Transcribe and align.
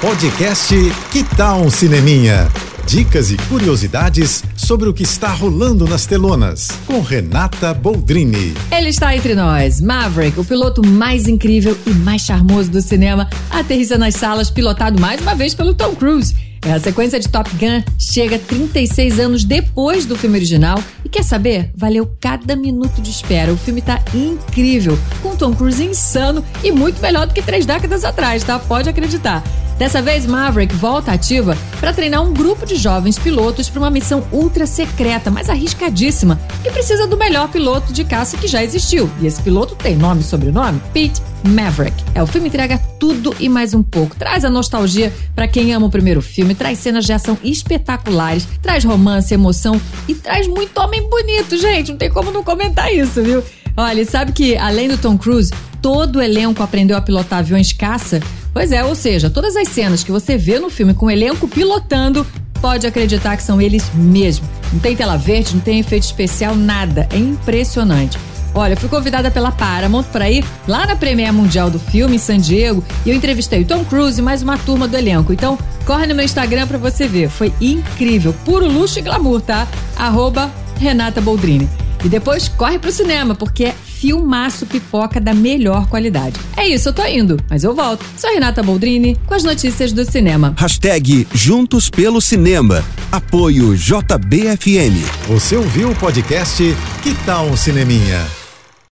Podcast 0.00 0.72
Que 1.10 1.24
Tal 1.24 1.60
um 1.60 1.68
Cineminha? 1.68 2.48
Dicas 2.86 3.32
e 3.32 3.36
curiosidades 3.36 4.44
sobre 4.56 4.88
o 4.88 4.94
que 4.94 5.02
está 5.02 5.32
rolando 5.32 5.88
nas 5.88 6.06
telonas, 6.06 6.68
com 6.86 7.00
Renata 7.00 7.74
Boldrini. 7.74 8.54
Ele 8.70 8.90
está 8.90 9.16
entre 9.16 9.34
nós. 9.34 9.80
Maverick, 9.80 10.38
o 10.38 10.44
piloto 10.44 10.86
mais 10.86 11.26
incrível 11.26 11.76
e 11.84 11.90
mais 11.90 12.22
charmoso 12.22 12.70
do 12.70 12.80
cinema, 12.80 13.28
aterrissa 13.50 13.98
nas 13.98 14.14
salas, 14.14 14.50
pilotado 14.50 15.00
mais 15.00 15.20
uma 15.20 15.34
vez 15.34 15.52
pelo 15.52 15.74
Tom 15.74 15.96
Cruise. 15.96 16.32
É, 16.64 16.74
a 16.74 16.78
sequência 16.80 17.18
de 17.18 17.28
Top 17.28 17.50
Gun 17.56 17.82
chega 17.98 18.38
36 18.38 19.18
anos 19.18 19.42
depois 19.42 20.06
do 20.06 20.16
filme 20.16 20.38
original. 20.38 20.80
E 21.04 21.08
quer 21.08 21.24
saber? 21.24 21.72
Valeu 21.74 22.08
cada 22.20 22.54
minuto 22.54 23.02
de 23.02 23.10
espera. 23.10 23.52
O 23.52 23.56
filme 23.56 23.82
tá 23.82 24.00
incrível, 24.14 24.96
com 25.20 25.34
Tom 25.34 25.52
Cruise 25.54 25.84
insano 25.84 26.44
e 26.62 26.70
muito 26.70 27.02
melhor 27.02 27.26
do 27.26 27.34
que 27.34 27.42
três 27.42 27.66
décadas 27.66 28.04
atrás, 28.04 28.44
tá? 28.44 28.60
Pode 28.60 28.88
acreditar. 28.88 29.42
Dessa 29.78 30.02
vez, 30.02 30.26
Maverick 30.26 30.74
volta 30.74 31.12
ativa 31.12 31.56
para 31.78 31.92
treinar 31.92 32.20
um 32.22 32.34
grupo 32.34 32.66
de 32.66 32.74
jovens 32.74 33.16
pilotos 33.16 33.70
para 33.70 33.78
uma 33.78 33.90
missão 33.90 34.26
ultra 34.32 34.66
secreta, 34.66 35.30
mas 35.30 35.48
arriscadíssima, 35.48 36.38
que 36.64 36.70
precisa 36.70 37.06
do 37.06 37.16
melhor 37.16 37.48
piloto 37.48 37.92
de 37.92 38.04
caça 38.04 38.36
que 38.36 38.48
já 38.48 38.62
existiu. 38.62 39.08
E 39.20 39.26
esse 39.26 39.40
piloto 39.40 39.76
tem 39.76 39.96
nome 39.96 40.22
e 40.22 40.24
sobrenome? 40.24 40.82
Pete 40.92 41.22
Maverick. 41.46 41.94
É, 42.12 42.20
o 42.20 42.26
filme 42.26 42.48
entrega 42.48 42.76
tudo 42.98 43.32
e 43.38 43.48
mais 43.48 43.72
um 43.72 43.82
pouco. 43.82 44.16
Traz 44.16 44.44
a 44.44 44.50
nostalgia 44.50 45.12
para 45.32 45.46
quem 45.46 45.72
ama 45.72 45.86
o 45.86 45.90
primeiro 45.90 46.20
filme, 46.20 46.56
traz 46.56 46.80
cenas 46.80 47.04
de 47.04 47.12
ação 47.12 47.38
espetaculares, 47.44 48.48
traz 48.60 48.84
romance, 48.84 49.32
emoção 49.32 49.80
e 50.08 50.14
traz 50.14 50.48
muito 50.48 50.76
homem 50.78 51.08
bonito, 51.08 51.56
gente. 51.56 51.92
Não 51.92 51.98
tem 51.98 52.10
como 52.10 52.32
não 52.32 52.42
comentar 52.42 52.92
isso, 52.92 53.22
viu? 53.22 53.44
Olha, 53.76 54.04
sabe 54.04 54.32
que 54.32 54.56
além 54.56 54.88
do 54.88 54.98
Tom 54.98 55.16
Cruise, 55.16 55.52
todo 55.80 56.16
o 56.16 56.22
elenco 56.22 56.64
aprendeu 56.64 56.96
a 56.96 57.00
pilotar 57.00 57.38
aviões 57.38 57.72
caça? 57.72 58.20
Pois 58.58 58.72
é, 58.72 58.84
ou 58.84 58.96
seja, 58.96 59.30
todas 59.30 59.54
as 59.54 59.68
cenas 59.68 60.02
que 60.02 60.10
você 60.10 60.36
vê 60.36 60.58
no 60.58 60.68
filme 60.68 60.92
com 60.92 61.06
o 61.06 61.10
elenco 61.12 61.46
pilotando, 61.46 62.26
pode 62.60 62.88
acreditar 62.88 63.36
que 63.36 63.44
são 63.44 63.62
eles 63.62 63.88
mesmo. 63.94 64.48
Não 64.72 64.80
tem 64.80 64.96
tela 64.96 65.16
verde, 65.16 65.54
não 65.54 65.60
tem 65.60 65.78
efeito 65.78 66.02
especial, 66.02 66.56
nada. 66.56 67.06
É 67.12 67.16
impressionante. 67.16 68.18
Olha, 68.52 68.76
fui 68.76 68.88
convidada 68.88 69.30
pela 69.30 69.52
Paramount 69.52 70.02
para 70.10 70.28
ir 70.28 70.44
lá 70.66 70.88
na 70.88 70.96
Premiere 70.96 71.30
Mundial 71.30 71.70
do 71.70 71.78
filme 71.78 72.16
em 72.16 72.18
San 72.18 72.38
Diego 72.38 72.82
e 73.06 73.10
eu 73.10 73.14
entrevistei 73.14 73.62
o 73.62 73.64
Tom 73.64 73.84
Cruise 73.84 74.18
e 74.18 74.24
mais 74.24 74.42
uma 74.42 74.58
turma 74.58 74.88
do 74.88 74.96
elenco. 74.96 75.32
Então, 75.32 75.56
corre 75.86 76.08
no 76.08 76.16
meu 76.16 76.24
Instagram 76.24 76.66
para 76.66 76.78
você 76.78 77.06
ver. 77.06 77.28
Foi 77.28 77.52
incrível, 77.60 78.34
puro 78.44 78.66
luxo 78.66 78.98
e 78.98 79.02
glamour, 79.02 79.40
tá? 79.40 79.68
Arroba 79.96 80.50
Renata 80.80 81.20
Boldrini. 81.20 81.68
E 82.04 82.08
depois 82.08 82.48
corre 82.48 82.80
pro 82.80 82.90
cinema, 82.90 83.36
porque 83.36 83.66
é 83.66 83.74
filmaço 83.98 84.64
pipoca 84.64 85.20
da 85.20 85.34
melhor 85.34 85.88
qualidade. 85.88 86.38
É 86.56 86.66
isso, 86.66 86.88
eu 86.88 86.92
tô 86.92 87.04
indo, 87.04 87.36
mas 87.50 87.64
eu 87.64 87.74
volto. 87.74 88.04
Sou 88.16 88.32
Renata 88.32 88.62
Boldrini 88.62 89.16
com 89.26 89.34
as 89.34 89.42
notícias 89.42 89.92
do 89.92 90.08
cinema. 90.08 90.54
Hashtag 90.56 91.26
Juntos 91.34 91.90
pelo 91.90 92.20
Cinema. 92.20 92.84
Apoio 93.10 93.74
JBFM. 93.76 95.04
Você 95.26 95.56
ouviu 95.56 95.90
o 95.90 95.96
podcast 95.96 96.62
Que 97.02 97.14
Tal 97.26 97.46
um 97.46 97.56
Cineminha? 97.56 98.37